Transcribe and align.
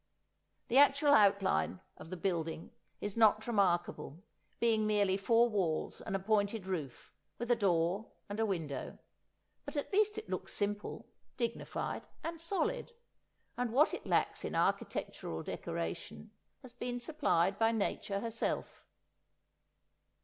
The 0.69 0.79
actual 0.79 1.13
outline 1.13 1.79
of 1.95 2.09
the 2.09 2.17
building 2.17 2.71
is 3.01 3.15
not 3.15 3.45
remarkable, 3.45 4.23
being 4.59 4.87
merely 4.87 5.15
four 5.15 5.47
walls 5.47 6.01
and 6.01 6.15
a 6.15 6.19
pointed 6.19 6.65
roof, 6.65 7.11
with 7.37 7.51
a 7.51 7.55
door 7.55 8.07
and 8.27 8.39
a 8.39 8.45
window; 8.47 8.97
but 9.63 9.75
at 9.77 9.93
least 9.93 10.17
it 10.17 10.27
looks 10.27 10.55
simple, 10.55 11.05
dignified, 11.37 12.07
and 12.23 12.41
solid, 12.41 12.93
and 13.55 13.71
what 13.71 13.93
it 13.93 14.07
lacks 14.07 14.43
in 14.43 14.55
architectural 14.55 15.43
decoration 15.43 16.31
has 16.63 16.73
been 16.73 16.99
supplied 16.99 17.59
by 17.59 17.71
Nature 17.71 18.21
herself. 18.21 18.83